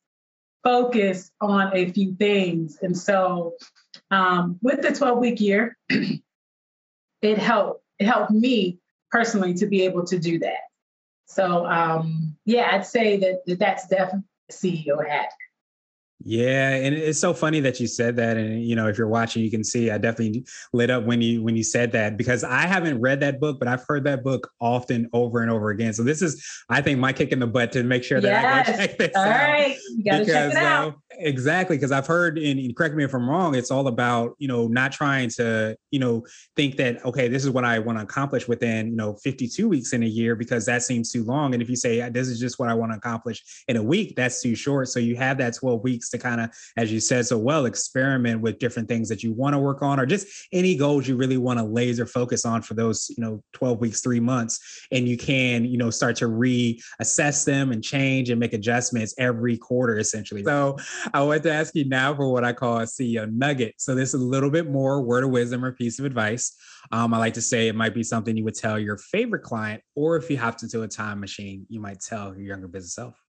focus 0.64 1.30
on 1.40 1.70
a 1.74 1.90
few 1.92 2.14
things. 2.14 2.78
And 2.82 2.96
so 2.96 3.54
um, 4.10 4.58
with 4.62 4.82
the 4.82 4.92
12 4.92 5.18
week 5.18 5.40
year 5.40 5.76
it 7.22 7.38
helped 7.38 7.82
it 7.98 8.06
helped 8.06 8.30
me 8.30 8.78
personally 9.10 9.54
to 9.54 9.66
be 9.66 9.82
able 9.84 10.04
to 10.06 10.18
do 10.18 10.38
that. 10.40 10.60
So 11.26 11.66
um, 11.66 12.36
yeah 12.46 12.70
i'd 12.72 12.86
say 12.86 13.18
that, 13.18 13.42
that 13.46 13.58
that's 13.58 13.86
definitely 13.88 14.22
ceo 14.50 15.06
hack 15.06 15.30
yeah, 16.24 16.70
and 16.70 16.94
it's 16.94 17.20
so 17.20 17.34
funny 17.34 17.60
that 17.60 17.78
you 17.78 17.86
said 17.86 18.16
that. 18.16 18.36
And 18.38 18.64
you 18.64 18.74
know, 18.74 18.88
if 18.88 18.96
you're 18.96 19.06
watching, 19.06 19.42
you 19.42 19.50
can 19.50 19.62
see 19.62 19.90
I 19.90 19.98
definitely 19.98 20.46
lit 20.72 20.88
up 20.88 21.04
when 21.04 21.20
you 21.20 21.42
when 21.42 21.56
you 21.56 21.62
said 21.62 21.92
that 21.92 22.16
because 22.16 22.42
I 22.42 22.62
haven't 22.62 23.00
read 23.00 23.20
that 23.20 23.38
book, 23.38 23.58
but 23.58 23.68
I've 23.68 23.84
heard 23.86 24.04
that 24.04 24.24
book 24.24 24.50
often 24.58 25.10
over 25.12 25.42
and 25.42 25.50
over 25.50 25.70
again. 25.70 25.92
So 25.92 26.02
this 26.02 26.22
is, 26.22 26.44
I 26.70 26.80
think, 26.80 26.98
my 26.98 27.12
kick 27.12 27.32
in 27.32 27.38
the 27.38 27.46
butt 27.46 27.70
to 27.72 27.82
make 27.82 28.02
sure 28.02 28.20
that 28.20 28.28
yes. 28.28 28.68
I 28.68 28.72
go 28.72 28.78
check 28.78 28.98
this 28.98 29.10
All 29.14 29.22
out. 29.22 29.28
All 29.30 29.38
right, 29.38 29.76
you 29.96 30.04
gotta 30.04 30.24
because, 30.24 30.52
check 30.52 30.62
it 30.62 30.66
out. 30.66 30.88
Uh, 30.94 30.96
exactly, 31.18 31.76
because 31.76 31.92
I've 31.92 32.06
heard, 32.06 32.38
and 32.38 32.74
correct 32.74 32.94
me 32.94 33.04
if 33.04 33.14
I'm 33.14 33.28
wrong, 33.28 33.54
it's 33.54 33.70
all 33.70 33.86
about 33.86 34.36
you 34.38 34.48
know 34.48 34.68
not 34.68 34.92
trying 34.92 35.28
to 35.30 35.76
you 35.90 35.98
know 35.98 36.24
think 36.56 36.76
that 36.78 37.04
okay, 37.04 37.28
this 37.28 37.44
is 37.44 37.50
what 37.50 37.64
I 37.64 37.78
want 37.78 37.98
to 37.98 38.02
accomplish 38.02 38.48
within 38.48 38.88
you 38.88 38.96
know 38.96 39.16
52 39.22 39.68
weeks 39.68 39.92
in 39.92 40.02
a 40.02 40.06
year 40.06 40.34
because 40.34 40.64
that 40.64 40.82
seems 40.82 41.12
too 41.12 41.24
long. 41.24 41.52
And 41.52 41.62
if 41.62 41.68
you 41.68 41.76
say 41.76 42.08
this 42.08 42.28
is 42.28 42.40
just 42.40 42.58
what 42.58 42.70
I 42.70 42.74
want 42.74 42.92
to 42.92 42.96
accomplish 42.96 43.44
in 43.68 43.76
a 43.76 43.82
week, 43.82 44.16
that's 44.16 44.40
too 44.40 44.54
short. 44.54 44.88
So 44.88 44.98
you 44.98 45.14
have 45.16 45.36
that 45.38 45.54
12 45.54 45.82
weeks 45.82 46.05
to 46.10 46.18
kind 46.18 46.40
of, 46.40 46.50
as 46.76 46.92
you 46.92 47.00
said 47.00 47.26
so 47.26 47.38
well, 47.38 47.66
experiment 47.66 48.40
with 48.40 48.58
different 48.58 48.88
things 48.88 49.08
that 49.08 49.22
you 49.22 49.32
want 49.32 49.54
to 49.54 49.58
work 49.58 49.82
on 49.82 50.00
or 50.00 50.06
just 50.06 50.26
any 50.52 50.76
goals 50.76 51.06
you 51.08 51.16
really 51.16 51.36
want 51.36 51.58
to 51.58 51.64
laser 51.64 52.06
focus 52.06 52.44
on 52.44 52.62
for 52.62 52.74
those, 52.74 53.10
you 53.16 53.22
know, 53.22 53.42
12 53.52 53.80
weeks, 53.80 54.00
three 54.00 54.20
months. 54.20 54.86
And 54.92 55.08
you 55.08 55.16
can, 55.16 55.64
you 55.64 55.78
know, 55.78 55.90
start 55.90 56.16
to 56.16 56.26
reassess 56.26 57.44
them 57.44 57.72
and 57.72 57.82
change 57.82 58.30
and 58.30 58.40
make 58.40 58.52
adjustments 58.52 59.14
every 59.18 59.56
quarter, 59.56 59.98
essentially. 59.98 60.44
So 60.44 60.76
I 61.12 61.22
want 61.22 61.42
to 61.42 61.52
ask 61.52 61.74
you 61.74 61.88
now 61.88 62.14
for 62.14 62.30
what 62.30 62.44
I 62.44 62.52
call 62.52 62.78
a 62.78 62.82
CEO 62.82 63.30
nugget. 63.32 63.74
So 63.78 63.94
this 63.94 64.14
is 64.14 64.20
a 64.20 64.24
little 64.24 64.50
bit 64.50 64.70
more 64.70 65.02
word 65.02 65.24
of 65.24 65.30
wisdom 65.30 65.64
or 65.64 65.72
piece 65.72 65.98
of 65.98 66.04
advice. 66.04 66.54
Um, 66.92 67.12
I 67.14 67.18
like 67.18 67.34
to 67.34 67.42
say 67.42 67.68
it 67.68 67.74
might 67.74 67.94
be 67.94 68.02
something 68.02 68.36
you 68.36 68.44
would 68.44 68.54
tell 68.54 68.78
your 68.78 68.96
favorite 68.96 69.42
client, 69.42 69.82
or 69.94 70.16
if 70.16 70.30
you 70.30 70.36
have 70.36 70.56
to 70.58 70.68
do 70.68 70.82
a 70.82 70.88
time 70.88 71.20
machine, 71.20 71.66
you 71.68 71.80
might 71.80 72.00
tell 72.00 72.28
your 72.28 72.46
younger 72.46 72.68
business 72.68 72.94
self 72.94 73.25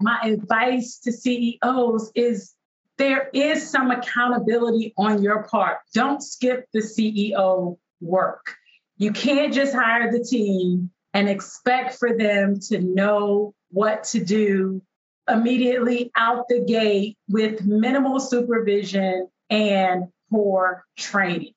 my 0.00 0.18
advice 0.22 0.98
to 1.00 1.12
CEOs 1.12 2.10
is 2.14 2.54
there 2.98 3.30
is 3.32 3.68
some 3.68 3.90
accountability 3.90 4.92
on 4.96 5.22
your 5.22 5.44
part. 5.44 5.78
Don't 5.94 6.22
skip 6.22 6.66
the 6.72 6.80
CEO 6.80 7.78
work. 8.00 8.54
You 8.96 9.12
can't 9.12 9.54
just 9.54 9.74
hire 9.74 10.12
the 10.12 10.22
team 10.22 10.90
and 11.14 11.28
expect 11.28 11.98
for 11.98 12.16
them 12.16 12.60
to 12.68 12.80
know 12.80 13.54
what 13.70 14.04
to 14.04 14.22
do 14.22 14.82
immediately 15.28 16.10
out 16.16 16.48
the 16.48 16.60
gate 16.60 17.16
with 17.28 17.64
minimal 17.64 18.20
supervision 18.20 19.28
and 19.48 20.08
poor 20.30 20.84
training. 20.96 21.54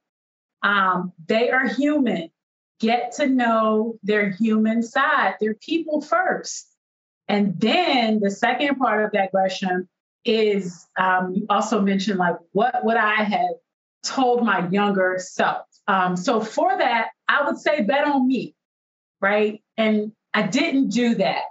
Um, 0.61 1.11
they 1.27 1.49
are 1.49 1.67
human. 1.67 2.29
Get 2.79 3.13
to 3.13 3.27
know 3.27 3.95
their 4.03 4.31
human 4.31 4.83
side. 4.83 5.35
They're 5.39 5.55
people 5.55 6.01
first. 6.01 6.72
And 7.27 7.59
then 7.59 8.19
the 8.19 8.31
second 8.31 8.75
part 8.75 9.05
of 9.05 9.11
that 9.13 9.31
question 9.31 9.87
is 10.25 10.85
um, 10.97 11.33
you 11.33 11.45
also 11.49 11.81
mentioned 11.81 12.19
like 12.19 12.35
what 12.51 12.83
would 12.83 12.97
I 12.97 13.23
have 13.23 13.55
told 14.03 14.45
my 14.45 14.67
younger 14.69 15.17
self? 15.19 15.65
Um, 15.87 16.15
so 16.15 16.41
for 16.41 16.77
that, 16.77 17.09
I 17.27 17.45
would 17.45 17.57
say 17.57 17.81
bet 17.81 18.05
on 18.05 18.27
me, 18.27 18.55
right? 19.21 19.61
And 19.77 20.11
I 20.33 20.43
didn't 20.43 20.89
do 20.89 21.15
that. 21.15 21.43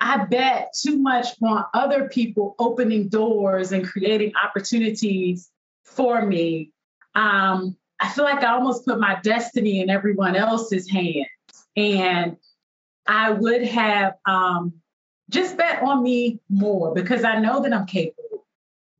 I 0.00 0.24
bet 0.24 0.74
too 0.80 0.98
much 0.98 1.28
on 1.42 1.64
other 1.72 2.08
people 2.08 2.54
opening 2.58 3.08
doors 3.08 3.72
and 3.72 3.86
creating 3.86 4.32
opportunities 4.42 5.50
for 5.84 6.24
me. 6.24 6.72
Um, 7.14 7.76
I 7.98 8.10
feel 8.10 8.24
like 8.24 8.44
I 8.44 8.52
almost 8.52 8.84
put 8.84 9.00
my 9.00 9.18
destiny 9.22 9.80
in 9.80 9.88
everyone 9.88 10.36
else's 10.36 10.90
hands. 10.90 11.28
And 11.76 12.36
I 13.08 13.30
would 13.30 13.62
have 13.64 14.14
um, 14.24 14.74
just 15.30 15.56
bet 15.56 15.82
on 15.82 16.02
me 16.02 16.40
more 16.48 16.94
because 16.94 17.24
I 17.24 17.38
know 17.38 17.62
that 17.62 17.72
I'm 17.72 17.86
capable. 17.86 18.46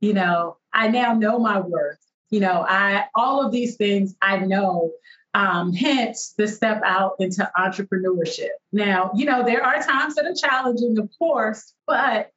You 0.00 0.14
know, 0.14 0.58
I 0.72 0.88
now 0.88 1.14
know 1.14 1.38
my 1.38 1.60
worth. 1.60 1.98
You 2.30 2.40
know, 2.40 2.64
I 2.68 3.04
all 3.14 3.44
of 3.44 3.52
these 3.52 3.76
things 3.76 4.14
I 4.20 4.38
know. 4.38 4.92
Um, 5.34 5.74
hence 5.74 6.32
the 6.38 6.48
step 6.48 6.80
out 6.82 7.16
into 7.18 7.50
entrepreneurship. 7.58 8.48
Now, 8.72 9.10
you 9.14 9.26
know, 9.26 9.44
there 9.44 9.62
are 9.62 9.82
times 9.82 10.14
that 10.14 10.24
are 10.24 10.34
challenging, 10.34 10.98
of 10.98 11.10
course, 11.18 11.74
but 11.86 12.32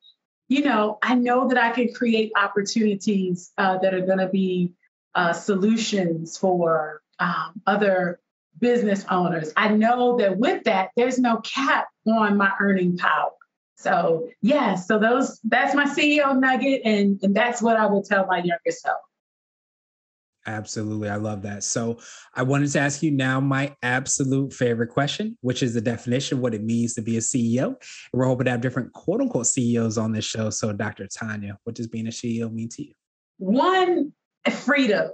you 0.50 0.64
know, 0.64 0.98
I 1.02 1.16
know 1.16 1.48
that 1.48 1.58
I 1.58 1.70
can 1.70 1.94
create 1.94 2.34
opportunities 2.36 3.54
uh, 3.58 3.78
that 3.78 3.94
are 3.94 4.06
going 4.06 4.18
to 4.18 4.28
be 4.28 4.74
uh, 5.16 5.32
solutions 5.32 6.38
for 6.38 7.02
um, 7.20 7.62
other 7.66 8.20
business 8.60 9.06
owners. 9.10 9.52
I 9.56 9.70
know 9.70 10.18
that 10.18 10.38
with 10.38 10.64
that, 10.64 10.90
there's 10.96 11.20
no 11.20 11.38
cap 11.38 11.88
on 12.08 12.38
my 12.38 12.52
earning 12.60 12.98
power. 12.98 13.32
So 13.76 14.30
yeah, 14.42 14.76
so 14.76 15.00
those 15.00 15.40
that's 15.46 15.74
my 15.74 15.86
CEO 15.86 16.38
nugget, 16.38 16.82
and 16.84 17.18
and 17.24 17.34
that's 17.34 17.62
what 17.62 17.78
I 17.78 17.86
would 17.86 18.04
tell 18.04 18.26
my 18.26 18.38
younger 18.38 18.72
self. 18.72 19.00
Absolutely. 20.46 21.10
I 21.10 21.18
love 21.18 21.44
that. 21.44 21.64
So 21.64 22.00
I 22.34 22.44
wanted 22.44 22.72
to 22.72 22.80
ask 22.80 23.04
you 23.04 23.12
now 23.12 23.40
my 23.40 23.76
absolute 23.84 24.52
favorite 24.52 24.88
question, 24.88 25.38
which 25.42 25.62
is 25.62 25.74
the 25.74 25.82
definition 25.82 26.38
of 26.38 26.42
what 26.42 26.54
it 26.54 26.64
means 26.64 26.94
to 26.96 27.02
be 27.02 27.18
a 27.18 27.20
CEO. 27.20 27.68
And 27.68 27.76
we're 28.14 28.26
hoping 28.26 28.46
to 28.46 28.52
have 28.52 28.62
different 28.62 28.92
quote 28.94 29.22
unquote 29.22 29.48
CEOs 29.48 29.98
on 29.98 30.12
this 30.12 30.26
show. 30.26 30.50
So 30.50 30.74
Dr. 30.74 31.08
Tanya, 31.08 31.58
what 31.64 31.76
does 31.76 31.88
being 31.88 32.08
a 32.08 32.12
CEO 32.12 32.52
mean 32.52 32.70
to 32.70 32.84
you? 32.84 32.94
One, 33.38 34.14
freedom. 34.50 35.12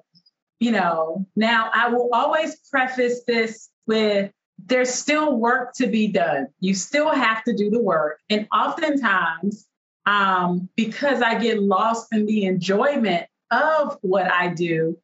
You 0.59 0.71
know, 0.71 1.25
now 1.35 1.69
I 1.73 1.89
will 1.89 2.09
always 2.13 2.55
preface 2.69 3.23
this 3.25 3.69
with 3.87 4.31
there's 4.57 4.93
still 4.93 5.35
work 5.35 5.73
to 5.75 5.87
be 5.87 6.07
done. 6.07 6.47
You 6.59 6.73
still 6.73 7.09
have 7.09 7.43
to 7.43 7.55
do 7.55 7.69
the 7.69 7.81
work. 7.81 8.19
And 8.29 8.47
oftentimes, 8.53 9.67
um, 10.05 10.69
because 10.75 11.21
I 11.21 11.39
get 11.39 11.61
lost 11.61 12.07
in 12.13 12.25
the 12.25 12.45
enjoyment 12.45 13.27
of 13.51 13.97
what 14.01 14.31
I 14.31 14.53
do, 14.53 14.97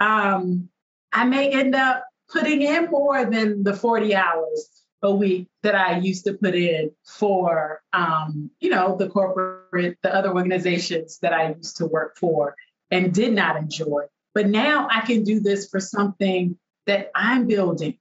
um, 0.00 0.68
I 1.12 1.24
may 1.24 1.50
end 1.50 1.74
up 1.74 2.04
putting 2.30 2.62
in 2.62 2.90
more 2.90 3.24
than 3.24 3.62
the 3.62 3.74
40 3.74 4.14
hours 4.14 4.68
a 5.02 5.14
week 5.14 5.48
that 5.62 5.74
I 5.74 5.98
used 5.98 6.24
to 6.24 6.34
put 6.34 6.54
in 6.54 6.90
for, 7.04 7.80
um, 7.92 8.50
you 8.60 8.70
know, 8.70 8.96
the 8.96 9.08
corporate, 9.08 9.96
the 10.02 10.14
other 10.14 10.34
organizations 10.34 11.18
that 11.22 11.32
I 11.32 11.54
used 11.54 11.76
to 11.78 11.86
work 11.86 12.16
for 12.18 12.54
and 12.90 13.14
did 13.14 13.32
not 13.32 13.56
enjoy. 13.56 14.02
But 14.38 14.46
now 14.46 14.86
I 14.88 15.00
can 15.00 15.24
do 15.24 15.40
this 15.40 15.68
for 15.68 15.80
something 15.80 16.56
that 16.86 17.10
I'm 17.14 17.48
building 17.48 17.98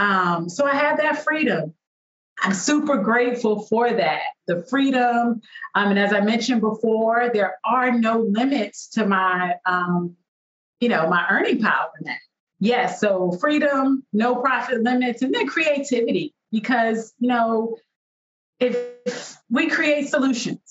um, 0.00 0.48
so 0.48 0.64
I 0.64 0.74
had 0.74 0.98
that 0.98 1.24
freedom. 1.24 1.74
I'm 2.40 2.54
super 2.54 2.96
grateful 2.96 3.66
for 3.66 3.92
that. 3.92 4.22
The 4.46 4.64
freedom. 4.70 5.42
Um, 5.74 5.90
and 5.90 5.98
as 5.98 6.14
I 6.14 6.20
mentioned 6.20 6.62
before, 6.62 7.30
there 7.34 7.56
are 7.66 7.92
no 7.92 8.20
limits 8.20 8.88
to 8.94 9.04
my, 9.04 9.56
um, 9.66 10.16
you 10.80 10.88
know, 10.88 11.06
my 11.08 11.26
earning 11.30 11.60
power 11.60 11.90
now. 12.00 12.16
Yes, 12.60 12.98
so 12.98 13.32
freedom, 13.32 14.04
no 14.14 14.36
profit 14.36 14.82
limits, 14.82 15.20
and 15.20 15.34
then 15.34 15.46
creativity. 15.46 16.34
Because, 16.50 17.12
you 17.18 17.28
know, 17.28 17.76
if 18.58 19.36
we 19.50 19.68
create 19.68 20.08
solutions, 20.08 20.69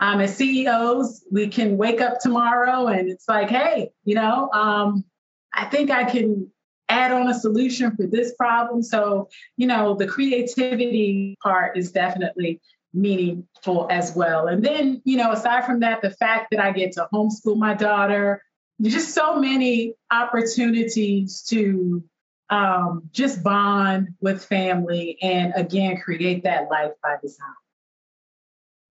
um, 0.00 0.20
as 0.20 0.36
CEOs, 0.36 1.24
we 1.30 1.48
can 1.48 1.76
wake 1.76 2.00
up 2.00 2.18
tomorrow 2.20 2.86
and 2.86 3.10
it's 3.10 3.28
like, 3.28 3.50
hey, 3.50 3.90
you 4.04 4.14
know, 4.14 4.50
um, 4.50 5.04
I 5.52 5.66
think 5.66 5.90
I 5.90 6.04
can 6.04 6.50
add 6.88 7.12
on 7.12 7.28
a 7.28 7.34
solution 7.34 7.94
for 7.94 8.06
this 8.06 8.34
problem. 8.34 8.82
So, 8.82 9.28
you 9.56 9.66
know, 9.66 9.94
the 9.94 10.06
creativity 10.06 11.36
part 11.42 11.76
is 11.76 11.92
definitely 11.92 12.60
meaningful 12.94 13.86
as 13.90 14.16
well. 14.16 14.48
And 14.48 14.64
then, 14.64 15.02
you 15.04 15.18
know, 15.18 15.32
aside 15.32 15.66
from 15.66 15.80
that, 15.80 16.00
the 16.00 16.10
fact 16.10 16.48
that 16.50 16.60
I 16.60 16.72
get 16.72 16.92
to 16.92 17.06
homeschool 17.12 17.58
my 17.58 17.74
daughter, 17.74 18.42
just 18.80 19.14
so 19.14 19.38
many 19.38 19.94
opportunities 20.10 21.42
to 21.50 22.02
um, 22.48 23.08
just 23.12 23.42
bond 23.42 24.08
with 24.20 24.44
family 24.44 25.18
and 25.22 25.52
again 25.54 25.98
create 25.98 26.44
that 26.44 26.70
life 26.70 26.92
by 27.02 27.16
design. 27.22 27.46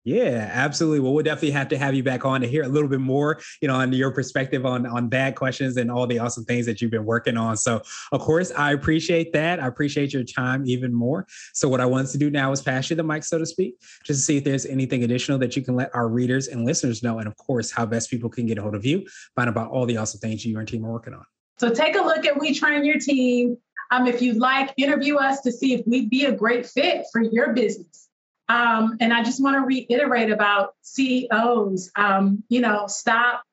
Yeah, 0.06 0.50
absolutely. 0.54 1.02
Well, 1.02 1.14
we'll 1.14 1.26
definitely 1.26 1.52
have 1.52 1.68
to 1.70 1.78
have 1.78 1.94
you 1.94 2.04
back 2.04 2.24
on 2.24 2.40
to 2.42 2.48
hear 2.48 2.64
a 2.64 2.68
little 2.70 2.88
bit 2.88 3.02
more, 3.02 3.40
you 3.62 3.68
know, 3.68 3.76
on 3.76 3.92
your 3.92 4.12
perspective 4.12 4.66
on 4.66 4.86
on 4.86 5.10
that 5.10 5.36
questions 5.36 5.76
and 5.76 5.92
all 5.92 6.08
the 6.08 6.20
awesome 6.20 6.46
things 6.46 6.66
that 6.68 6.82
you've 6.82 6.92
been 6.92 7.06
working 7.06 7.36
on. 7.36 7.58
So, 7.58 7.82
of 8.14 8.22
course, 8.22 8.52
I 8.52 8.72
appreciate 8.72 9.34
that. 9.34 9.62
I 9.62 9.68
appreciate 9.68 10.14
your 10.14 10.24
time 10.24 10.64
even 10.66 10.94
more. 10.94 11.28
So, 11.54 11.68
what 11.68 11.82
I 11.82 11.86
want 11.86 12.08
to 12.10 12.18
do 12.18 12.30
now 12.30 12.52
is 12.54 12.62
pass 12.62 12.90
you 12.90 12.96
the 12.96 13.04
mic, 13.04 13.26
so 13.26 13.38
to 13.38 13.46
speak, 13.46 13.76
just 14.06 14.22
to 14.22 14.24
see 14.26 14.38
if 14.38 14.46
there's 14.46 14.66
anything 14.66 15.04
additional 15.04 15.38
that 15.40 15.58
you 15.58 15.62
can 15.62 15.76
let 15.76 15.94
our 15.94 16.08
readers 16.08 16.48
and 16.48 16.66
listeners 16.66 17.04
know, 17.04 17.20
and 17.20 17.28
of 17.28 17.36
course, 17.36 17.70
how 17.70 17.86
best 17.86 18.10
people 18.10 18.30
can 18.30 18.46
get 18.46 18.58
a 18.58 18.62
hold 18.62 18.76
of 18.76 18.86
you, 18.86 19.06
find 19.36 19.50
about 19.50 19.70
all 19.70 19.86
the 19.86 19.98
awesome 19.98 20.22
things 20.22 20.46
you 20.46 20.58
and 20.58 20.68
team 20.68 20.86
are 20.86 20.92
working 20.92 21.14
on. 21.14 21.26
So, 21.60 21.70
take 21.70 21.98
a 21.98 22.02
look 22.02 22.26
at 22.26 22.40
We 22.40 22.54
Train 22.54 22.86
Your 22.86 23.00
Team. 23.00 23.58
Um, 23.92 24.08
if 24.08 24.22
you'd 24.22 24.38
like, 24.38 24.72
interview 24.78 25.18
us 25.18 25.42
to 25.42 25.52
see 25.52 25.74
if 25.74 25.82
we'd 25.86 26.10
be 26.10 26.26
a 26.26 26.32
great 26.32 26.66
fit 26.66 27.06
for 27.12 27.22
your 27.22 27.54
business. 27.54 28.09
Um, 28.50 28.98
and 29.00 29.14
I 29.14 29.24
just 29.24 29.42
want 29.42 29.56
to 29.56 29.62
reiterate 29.62 30.32
about 30.32 30.74
CEOs. 30.82 31.92
Um, 31.96 32.44
you 32.50 32.62
know, 32.62 32.88
stop 32.88 33.44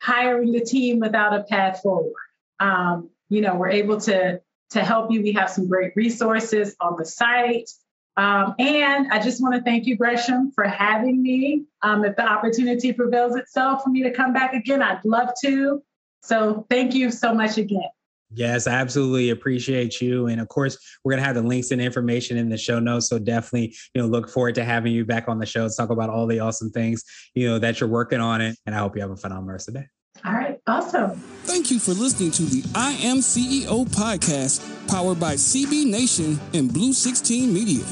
hiring 0.00 0.52
the 0.52 0.60
team 0.60 1.00
without 1.00 1.34
a 1.34 1.42
path 1.42 1.80
forward. 1.82 2.12
Um, 2.60 3.10
you 3.28 3.40
know, 3.40 3.56
we're 3.56 3.70
able 3.70 4.00
to 4.02 4.40
to 4.70 4.84
help 4.84 5.10
you. 5.10 5.22
We 5.22 5.32
have 5.32 5.50
some 5.50 5.68
great 5.68 5.92
resources 5.96 6.74
on 6.80 6.96
the 6.96 7.04
site. 7.04 7.70
Um, 8.16 8.54
and 8.60 9.12
I 9.12 9.20
just 9.20 9.42
want 9.42 9.56
to 9.56 9.62
thank 9.62 9.86
you, 9.86 9.96
Gresham, 9.96 10.52
for 10.52 10.64
having 10.64 11.20
me. 11.20 11.64
Um, 11.82 12.04
if 12.04 12.16
the 12.16 12.22
opportunity 12.22 12.92
prevails 12.92 13.34
itself 13.34 13.82
for 13.82 13.90
me 13.90 14.04
to 14.04 14.12
come 14.12 14.32
back 14.32 14.54
again, 14.54 14.82
I'd 14.82 15.04
love 15.04 15.30
to. 15.42 15.82
So 16.22 16.64
thank 16.70 16.94
you 16.94 17.10
so 17.10 17.34
much 17.34 17.58
again. 17.58 17.90
Yes, 18.34 18.66
I 18.66 18.72
absolutely 18.72 19.30
appreciate 19.30 20.00
you. 20.00 20.26
And 20.26 20.40
of 20.40 20.48
course, 20.48 20.78
we're 21.02 21.12
going 21.12 21.20
to 21.20 21.26
have 21.26 21.36
the 21.36 21.42
links 21.42 21.70
and 21.70 21.80
information 21.80 22.36
in 22.36 22.48
the 22.48 22.58
show 22.58 22.78
notes. 22.78 23.08
So 23.08 23.18
definitely, 23.18 23.74
you 23.94 24.02
know, 24.02 24.08
look 24.08 24.28
forward 24.28 24.54
to 24.56 24.64
having 24.64 24.92
you 24.92 25.04
back 25.04 25.28
on 25.28 25.38
the 25.38 25.46
show 25.46 25.68
to 25.68 25.74
talk 25.74 25.90
about 25.90 26.10
all 26.10 26.26
the 26.26 26.40
awesome 26.40 26.70
things, 26.70 27.04
you 27.34 27.48
know, 27.48 27.58
that 27.58 27.80
you're 27.80 27.88
working 27.88 28.20
on 28.20 28.40
it. 28.40 28.56
And 28.66 28.74
I 28.74 28.78
hope 28.78 28.96
you 28.96 29.02
have 29.02 29.10
a 29.10 29.16
phenomenal 29.16 29.52
rest 29.52 29.68
of 29.68 29.74
the 29.74 29.80
day. 29.80 29.86
All 30.24 30.32
right. 30.32 30.58
Awesome. 30.66 31.10
Thank 31.44 31.70
you 31.70 31.78
for 31.78 31.92
listening 31.92 32.30
to 32.32 32.42
the 32.44 32.64
I 32.74 32.92
Am 32.92 33.18
CEO 33.18 33.86
podcast 33.88 34.88
powered 34.88 35.20
by 35.20 35.34
CB 35.34 35.84
Nation 35.86 36.40
and 36.54 36.72
Blue 36.72 36.94
16 36.94 37.52
Media. 37.52 37.84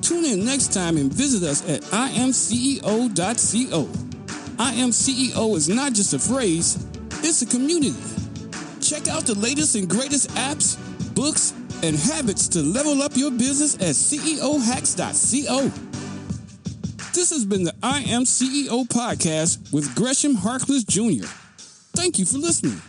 Tune 0.00 0.24
in 0.24 0.44
next 0.44 0.72
time 0.72 0.96
and 0.96 1.12
visit 1.12 1.46
us 1.46 1.68
at 1.68 1.82
imceo.co. 1.82 3.88
I 4.58 4.72
Am 4.74 4.90
CEO 4.90 5.56
is 5.56 5.68
not 5.68 5.92
just 5.92 6.14
a 6.14 6.18
phrase, 6.18 6.86
it's 7.22 7.42
a 7.42 7.46
community. 7.46 8.13
Check 8.84 9.08
out 9.08 9.24
the 9.24 9.34
latest 9.34 9.76
and 9.76 9.88
greatest 9.88 10.28
apps, 10.32 10.76
books, 11.14 11.54
and 11.82 11.96
habits 11.96 12.48
to 12.48 12.60
level 12.60 13.00
up 13.00 13.16
your 13.16 13.30
business 13.30 13.76
at 13.76 13.94
ceohacks.co. 13.94 15.72
This 17.14 17.30
has 17.30 17.46
been 17.46 17.64
the 17.64 17.74
I 17.82 18.00
Am 18.00 18.24
CEO 18.24 18.86
podcast 18.86 19.72
with 19.72 19.94
Gresham 19.94 20.36
Harkless 20.36 20.86
Jr. 20.86 21.26
Thank 21.96 22.18
you 22.18 22.26
for 22.26 22.36
listening. 22.36 22.82